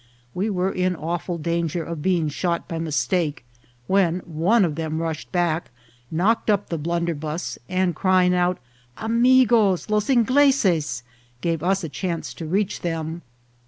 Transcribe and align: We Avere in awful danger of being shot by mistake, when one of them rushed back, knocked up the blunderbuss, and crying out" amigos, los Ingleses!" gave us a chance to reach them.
We 0.33 0.47
Avere 0.49 0.75
in 0.75 0.95
awful 0.95 1.37
danger 1.37 1.83
of 1.83 2.01
being 2.01 2.27
shot 2.27 2.67
by 2.67 2.79
mistake, 2.79 3.45
when 3.85 4.21
one 4.21 4.65
of 4.65 4.73
them 4.73 4.99
rushed 4.99 5.31
back, 5.31 5.69
knocked 6.09 6.49
up 6.49 6.69
the 6.69 6.79
blunderbuss, 6.79 7.59
and 7.69 7.93
crying 7.93 8.33
out" 8.33 8.57
amigos, 9.13 9.91
los 9.91 10.09
Ingleses!" 10.09 11.03
gave 11.41 11.61
us 11.61 11.83
a 11.83 11.87
chance 11.89 12.33
to 12.33 12.47
reach 12.47 12.81
them. 12.81 13.21